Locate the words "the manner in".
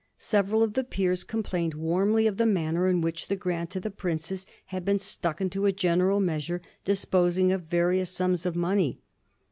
2.37-3.01